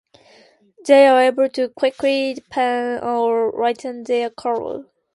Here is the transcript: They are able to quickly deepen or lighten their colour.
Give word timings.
They 0.87 1.05
are 1.05 1.21
able 1.21 1.47
to 1.49 1.69
quickly 1.69 2.33
deepen 2.33 3.03
or 3.03 3.51
lighten 3.55 4.03
their 4.03 4.31
colour. 4.31 4.85